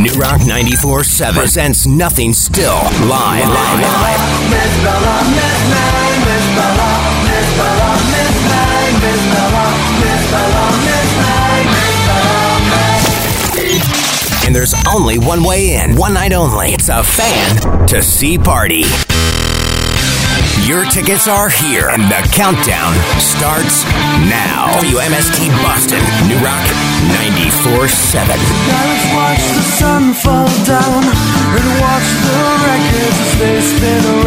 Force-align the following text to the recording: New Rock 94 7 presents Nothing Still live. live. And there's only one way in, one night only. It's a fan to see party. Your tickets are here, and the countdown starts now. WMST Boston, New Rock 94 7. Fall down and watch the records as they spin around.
New 0.00 0.12
Rock 0.12 0.46
94 0.46 1.02
7 1.02 1.34
presents 1.34 1.86
Nothing 1.86 2.32
Still 2.32 2.74
live. 3.08 3.48
live. 3.48 4.98
And 14.46 14.54
there's 14.54 14.74
only 14.88 15.18
one 15.18 15.42
way 15.42 15.74
in, 15.74 15.96
one 15.96 16.14
night 16.14 16.32
only. 16.32 16.68
It's 16.68 16.88
a 16.88 17.02
fan 17.02 17.86
to 17.88 18.02
see 18.02 18.38
party. 18.38 18.84
Your 20.66 20.84
tickets 20.84 21.28
are 21.28 21.48
here, 21.48 21.88
and 21.88 22.02
the 22.02 22.20
countdown 22.32 22.92
starts 23.20 23.84
now. 24.28 24.68
WMST 24.80 25.48
Boston, 25.62 26.00
New 26.28 26.36
Rock 26.44 26.64
94 27.08 27.88
7. 27.88 28.36
Fall 30.22 30.46
down 30.64 31.02
and 31.04 31.80
watch 31.80 32.08
the 32.26 32.38
records 32.66 33.20
as 33.20 33.38
they 33.38 33.60
spin 33.60 34.04
around. 34.04 34.17